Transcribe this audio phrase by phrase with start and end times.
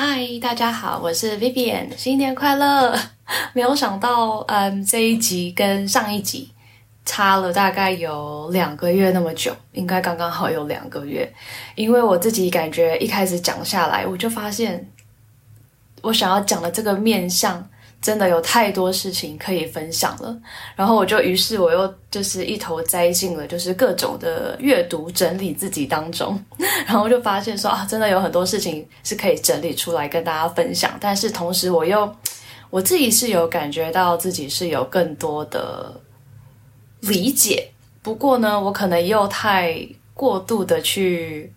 [0.00, 2.96] 嗨，大家好，我是 Vivian，新年快乐！
[3.52, 6.52] 没有想到，嗯，这一集跟上一集
[7.04, 11.28] 差了大概有两个月那么久，应该刚刚好有两个月。
[11.74, 14.88] 因为我自己感觉一开始讲下来，我就发现
[16.02, 17.68] 我想要讲的这个面向。
[18.00, 20.36] 真的有太多事情可以分享了，
[20.76, 26.40] 然后我就于是我又就是一头栽进了就是各种的阅读整理自己当中，
[26.86, 32.08] 然后就发现说啊，真的有很多事情是可以整理出来跟大家分享，但是同时我又
[32.70, 36.00] 我自己是有感觉到自己是有更多的
[37.00, 37.68] 理解，
[38.00, 41.52] 不过呢，我可能又太过度的去。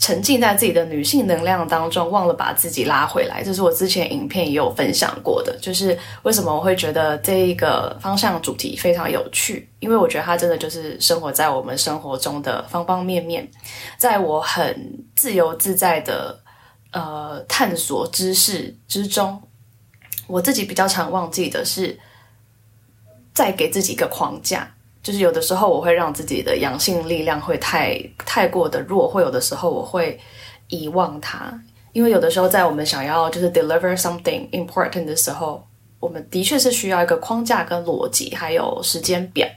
[0.00, 3.44] 沉浸在自己的女性能量当中，忘了把自己拉回来。
[3.44, 13.46] 这是我之前影片也有分享过的，就是为什么我会觉得这一个方向主题非常有趣，因为我觉得它真的就是生活在我们生活中的方方面面。
[13.98, 16.40] 在我很自由自在的
[16.92, 19.42] 呃探索知识之中，
[20.26, 22.00] 我自己比较常忘记的是，
[23.34, 24.74] 再给自己一个框架。
[25.02, 30.18] 就是有的时候我会让自己的阳性力量会太太过的弱，或有的时候我会
[30.68, 31.58] 遗忘它，
[31.92, 35.66] 因为有的时候在我们想要就是 deliver something important 的时候，
[35.98, 39.48] 我们的确是需要一个框架跟逻辑，还有时间表。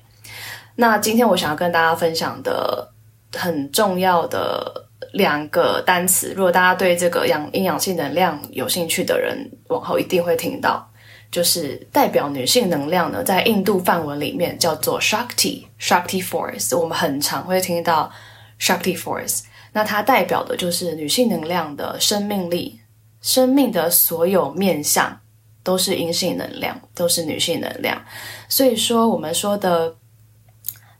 [0.76, 2.90] 那今天我想要跟大家分享的
[3.36, 10.90] 很重要的两个单词，如果大家对这个阳阴阳性能量有兴趣的人，往后一定会听到。
[11.34, 16.78] 就是代表女性能量呢，在印度梵文里面叫做 Shakti，Shakti Force。
[16.78, 18.12] 我们很常会听到
[18.60, 22.80] Shakti Force，那它代表的就是女性能量的生命力，
[23.20, 25.20] 生命的所有面向
[25.64, 28.00] 都是阴性能量，都是女性能量。
[28.48, 29.96] 所以说，我们说的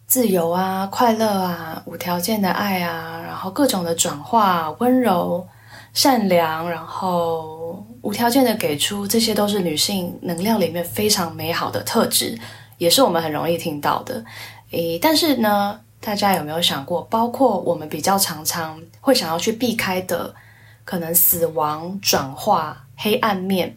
[0.08, 5.48] 自由啊、快乐啊、无条件的爱啊，然后各种的转化、温柔、
[5.94, 7.63] 善良，然后。
[8.04, 12.38] 无条件的给出，这些都是女性能量里面非常美好的特质，
[12.78, 14.24] 也是我们很容易听到的。
[14.72, 20.36] 诶，但是呢，大家有没有想过，包括我们比较常常会想要去避开的，
[20.84, 23.74] 可能死亡、转化、黑暗面，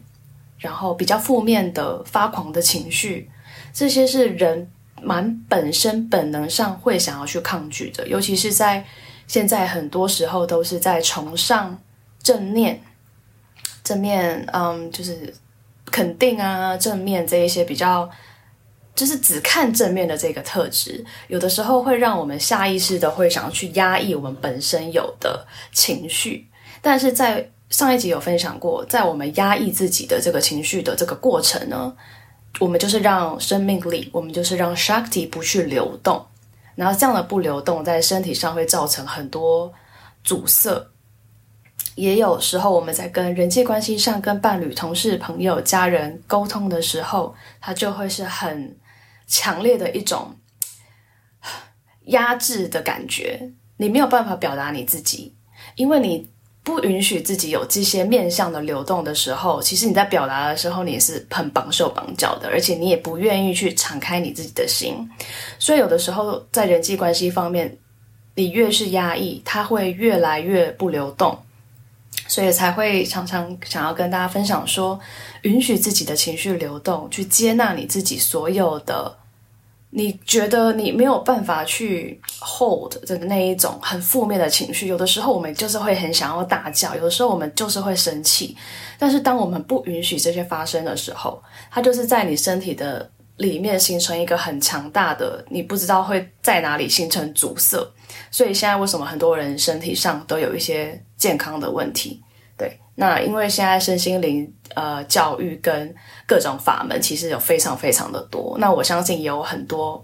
[0.57, 3.31] 然后比较负面的发狂的情绪，
[3.73, 4.69] 这些是人
[5.01, 8.85] 蛮本身本能上会想要去抗拒的，尤其是在
[9.25, 11.79] 现在很多时候都是在崇尚
[12.21, 12.81] 正念。
[13.87, 15.33] 正面，嗯，就是
[15.85, 18.09] 肯定啊，正面这一些比较，
[18.93, 26.45] 就是只看正面的这个特质，有的时候会让我们下意识的会想要去压抑我们本身有的情绪。
[26.81, 31.95] 但是在上一集有分享过，在我们压抑自己的这个情绪的这个过程呢，
[32.59, 36.25] 我们就是让生命力，我们就是让 Shakti 不去流动，
[36.75, 39.71] 然后这样的不流动，在身体上会造成很多
[40.25, 40.85] 阻塞。
[41.95, 48.77] 也有时候，我们在跟人际关系上、跟伴侣、同事、朋友、家人沟通的时候，它就会是很
[49.27, 50.35] 强烈的一种
[52.05, 53.51] 压制的感觉。
[53.77, 55.35] 你没有办法表达你自己，
[55.75, 56.27] 因为你
[56.63, 64.95] 不允许自己有这些面向的流动的时候，其实你在表达的时候，你也是很绑手绑脚的，而且你也不愿意去敞开你自己的心。
[65.57, 67.77] 所以，有的时候在人际关系方面，
[68.35, 71.37] 你越是压抑，它会越来越不流动。
[72.27, 74.99] 所以才会常常想要跟大家分享说，
[75.43, 79.17] 允许自己的情绪流动，去接纳你自己所有的，
[79.91, 84.87] 你觉得你没有办法去 hold 的那一种很负面的情绪。
[84.87, 88.55] 有的时候我们就是会很想要大叫，有的时候我们就是会生气。
[88.99, 97.77] 但是当我们不允许这些发生的时候，它就是在你身体的里面形成一个很强大的，你不知道会在哪里形成阻塞。
[98.31, 102.21] 所以现在为什么很多人身体上都有一些健康的问题？
[102.57, 105.93] 对，那因为现在身心灵呃教育跟
[106.25, 110.03] 各种法门其实有非常非常的多，那我相信也有很多，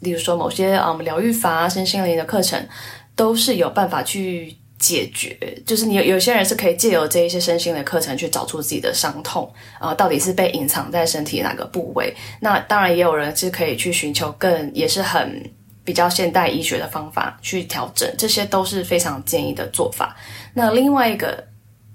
[0.00, 2.66] 例如说某些嗯疗愈法、身心灵的课程，
[3.14, 5.38] 都是有办法去解决。
[5.64, 12.12] 就是你有有些人是可以借由这一些身心的课程去找出自己的伤痛啊、呃，到底是被隐藏在身体哪个部位？
[12.40, 15.48] 那当然也有人是可以去寻求更也是很
[15.84, 20.16] 比较现代医学的方法去调整，这些都是非常建议的做法。
[20.54, 21.44] 那另外一个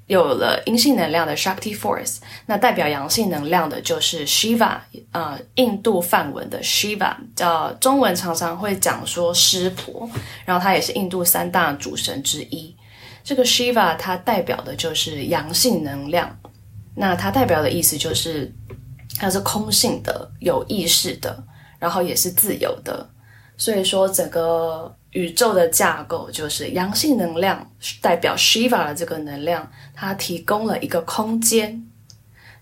[0.08, 4.78] 有了阴性能量的 Shakti Force，那代表阳性能量的就是 Shiva，
[5.12, 10.10] 呃，印度梵文的 Shiva，叫中文常常会讲说湿婆，
[10.46, 12.74] 然后他也是印度三大主神之一。
[13.28, 16.34] 这个 Shiva 它代表的就是阳性能量，
[16.96, 18.50] 那它代表的意思就是
[19.20, 21.44] 它是空性的、有意识的，
[21.78, 23.06] 然后也是自由的。
[23.58, 27.70] 所以说，整个宇宙的架构就是阳性能量
[28.02, 31.86] 代表 Shiva 的这个能量，它提供了一个空间，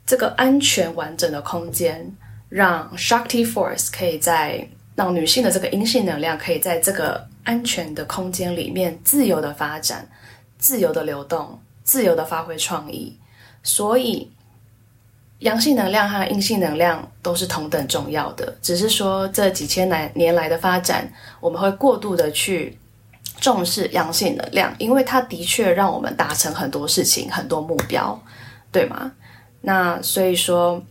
[0.03, 2.12] 这个安全完整的空间，
[2.50, 10.09] 让 Shakti Force 可以在让女性的这个阴性能量可以在这个安全的空间里面自由的发展、
[10.57, 13.18] 自由的流动、自由的发挥创意。
[13.63, 14.31] 所以，
[15.40, 22.78] 阳性能量和阴性能量都是同等重要的，只是说这几千来年来的发展，我们会过度的去
[23.40, 28.18] 重视阳性能量，因为它的确让我们达成很多事情、很多目标，
[28.72, 29.12] 对吗？
[29.62, 30.81] 那所以说，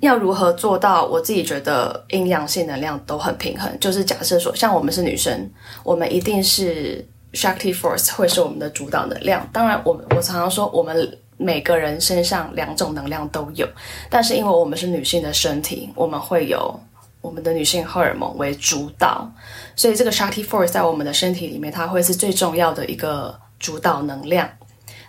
[0.00, 1.04] 要如何做到？
[1.04, 5.50] 我自己觉得阴阳性能量都很平衡，就是假设说，像我们是女生，
[5.84, 9.48] 我们一定是 Shakti Force 会是我们的主导能量。
[9.52, 11.18] 当然我，我我常常说我们。
[11.42, 13.66] 每个人身上两种能量都有，
[14.10, 16.78] 但是因为我们是女性的身体，我们会有
[17.22, 19.26] 我们的女性荷尔蒙为主导，
[19.74, 24.50] 所以这个 Shakti Force 在我们的身体里面，它会是最重要的一个主导能量。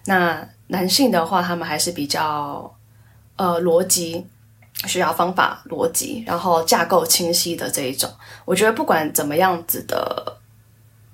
[0.06, 2.74] 那男性的话，他们还是比较
[3.36, 4.26] 呃逻辑，
[4.88, 8.10] 需要方法逻辑，然后架构清晰的这一种。
[8.46, 10.38] 我觉得不管怎么样子的。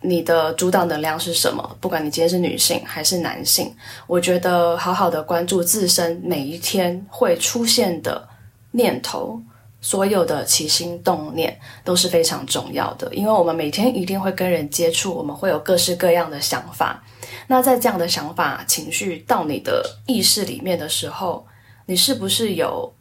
[0.02, 1.78] 你的主导能量是什么？
[1.82, 3.74] 不管你今天是女性还是男性，
[4.06, 8.28] 我觉得好好的关注自身每一天会出现的
[8.72, 9.42] 念头，
[9.82, 13.12] 所有的起心动念都是非常重要的。
[13.14, 17.04] 因为我们每天一定会跟人接触，我们会有各式各样的想法。
[17.48, 21.46] 那在这样的想法、情绪到你的意识里面的时候，
[21.88, 22.94] 你是不是有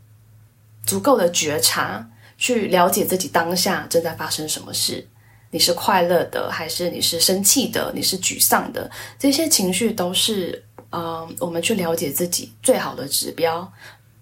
[0.85, 2.09] 足够的觉察，
[2.39, 5.07] 去了解自己当下正在发生什么事？
[5.51, 7.93] 你是快乐的，还是你是生气的？
[7.95, 8.91] 你是沮丧的？
[9.19, 13.73] 这些情绪都是，嗯、呃，我们去了解自己最好的指标。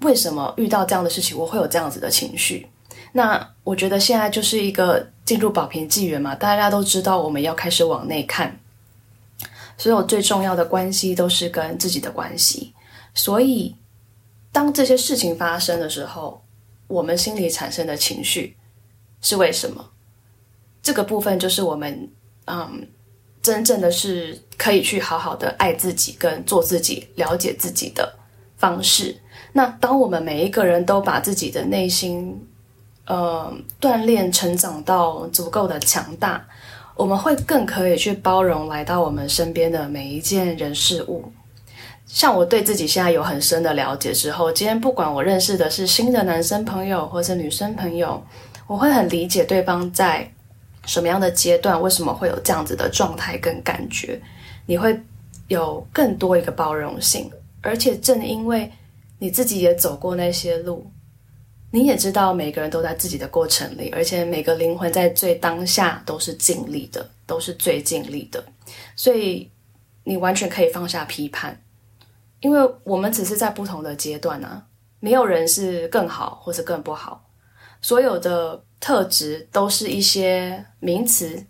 [0.00, 2.68] 为什么遇到这样的事情，我会有这样子的情绪？
[3.12, 8.60] 那我觉得现在就是一个进入宝瓶纪元嘛，大家都知道我们要开始往内看，
[9.78, 12.74] 所有最重要的关系都是跟自己的关系。
[13.14, 13.74] 所以，
[14.52, 16.42] 当这些事情发生的时候，
[16.88, 18.56] 我们心里产生的情绪
[19.22, 19.92] 是为什么？
[20.84, 22.08] 这个部分就是我们，
[22.44, 22.86] 嗯，
[23.42, 28.14] 真正的是可以去好好的爱自己跟做自己、了解自己的
[28.58, 29.16] 方式。
[29.54, 32.38] 那当我们每一个人都把自己的内心，
[33.06, 33.50] 呃，
[33.80, 36.46] 锻炼成长到足够的强大，
[36.96, 41.32] 我们会更可以去包容来到我们身边的每一件人事物。
[42.06, 48.22] 像我对自己现在有很深的了解之后，今天不管我认识的是新的男生朋友或是女生朋友，
[48.66, 50.30] 我会很理解对方在。
[50.86, 54.20] 什么样的阶段，为什么会有这样子的状态跟感觉？
[54.66, 54.98] 你会
[55.48, 58.70] 有更多一个包容性，而且正因为
[59.18, 60.90] 你自己也走过那些路，
[61.70, 68.42] 你也知道每个人都在自己的过程里，而且每个灵魂在最当下都是尽力的，都是最尽力的，
[68.96, 69.50] 所以
[70.02, 71.62] 你完全可以放下批判，
[72.40, 74.64] 因为我们只是在不同的阶段啊，
[75.00, 77.28] 没有人是更好或是更不好，
[77.80, 78.62] 所有的。
[78.84, 81.42] 特质都是一些名词，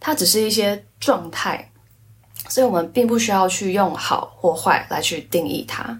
[0.00, 1.70] 它只是一些状态，
[2.48, 5.96] 所以我们并不需要去用好或坏来去定义它。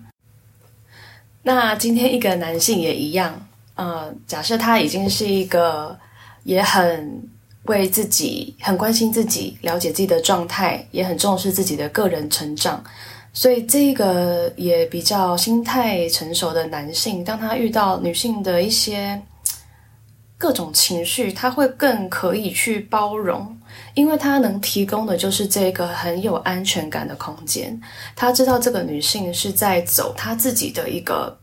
[1.44, 3.46] 那今天一个男性也一样，
[3.76, 5.96] 呃，假设他已经是一个
[6.42, 7.22] 也很
[7.66, 12.82] 为自己、很关心自己、了解自己的状态，也很重视自己的个人成长，
[13.32, 19.22] 所以这个也比较心态成熟的男性，当他遇到女性的一些。
[20.38, 23.58] 各种情绪，他会更可以去包容，
[23.94, 27.80] 因为他能提供的就是这个很有安全感的空间。
[28.14, 31.38] 他知道这个女性是在走她自己的一个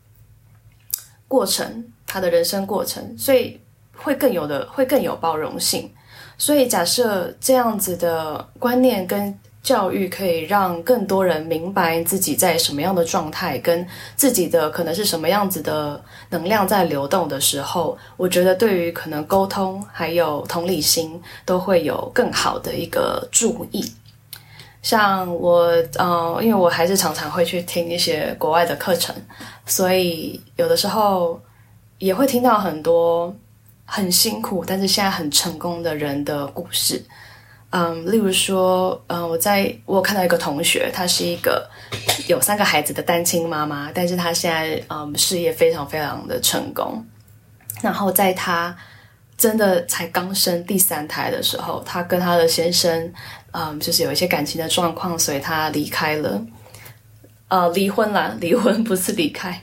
[1.28, 3.60] 过程，她的人生过程，所以
[3.96, 5.92] 会更有的，会更有包容性。
[6.38, 9.38] 所以假设这样子的观念跟。
[9.64, 23.90] 教育可以让更多人明白自己在什么样的状态，跟自己的可能是什么样子的能量在流动的时候，我觉得对于可能沟通还有同理心都会有更好的一个注意。
[24.82, 29.16] 像我，嗯、因为我还是常常会去听一些国外的课程，
[29.66, 31.42] 所以有的时候
[32.00, 33.34] 也会听到很多
[33.86, 37.02] 很辛苦，但是现在很成功的人的故事。
[37.76, 41.68] 嗯，例如说，嗯，我在我有看到一个同学，她是一个
[42.28, 47.04] 有三个孩子的单亲妈妈，但是她现在嗯事业非常非常的成功。
[47.82, 48.78] 然后在她
[49.36, 53.12] 真的才刚生第三胎的时候，她跟她的先生
[53.54, 56.40] 嗯就是有一些感情的状况，所以她离开了，
[57.48, 59.60] 呃，离婚了，离婚不是离开。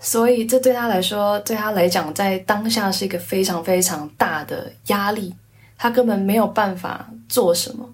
[0.00, 5.34] 所以这对她来说，对她来讲，在当下是一个非常非常大的压力。
[5.82, 7.84] 他根本没有办法做什么。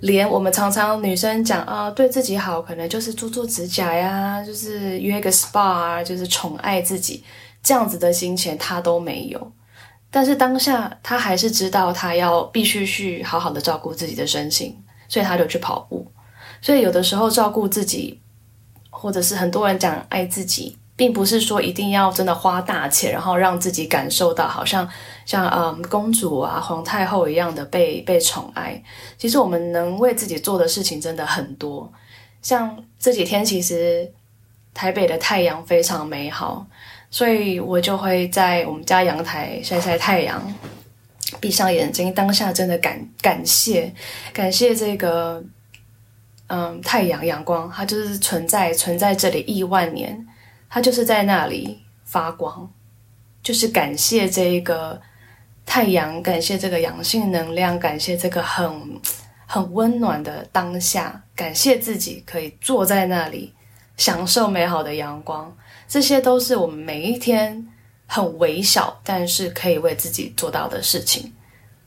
[0.00, 7.24] 连我们常常女生讲啊，对自己好，可能就是做做指甲呀，就是约个 SPA 啊，就是宠爱自己
[7.62, 9.52] 这样子的心情，他都没有。
[10.10, 14.76] 但是当下他还是知道他要必须去好好的照顾自己的身心，
[15.08, 16.06] 所以他就去跑步。
[16.60, 18.20] 所以有的时候照顾自己，
[18.90, 20.76] 或者是很多人讲爱自己。
[21.00, 24.86] 并不是说一定要真的花大钱，然后让自己感受到好像
[25.24, 28.82] 像嗯公主啊、皇太后一样的被被宠爱。
[29.16, 31.90] 其实我们能为自己做的事情真的很多。
[32.42, 34.12] 像这几天，其实
[34.74, 36.66] 台北的太阳非常美好，
[37.10, 40.54] 所以我就会在我们家阳台晒晒太阳，
[41.40, 43.90] 闭上眼睛，当下真的感感谢
[44.34, 45.42] 感谢这个
[46.48, 50.26] 嗯太阳阳光，它就是存在存在这里亿万年。
[50.70, 52.72] 它就是在那里发光，
[53.42, 54.98] 就是感谢这一个
[55.66, 59.00] 太阳，感谢这个阳性能量，感谢这个很
[59.46, 63.52] 很温暖的当下，感谢自己可以坐在那里
[63.96, 65.52] 享受美好的阳光，
[65.88, 67.68] 这些都是我们每一天
[68.06, 71.32] 很微小，但是可以为自己做到的事情。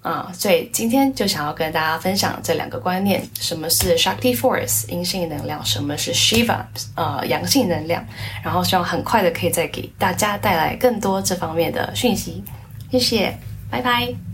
[0.04, 6.60] 啊，所以今天就想要跟大家分享这两个观念：什么是 Shakti Force 阴性能量，什么是 Shiva
[6.96, 8.06] 呃阳性能量。
[8.44, 12.44] 然后希望很快的可以再给大家带来更多这方面的讯息。
[12.92, 13.38] 谢谢，
[13.72, 14.33] 拜拜。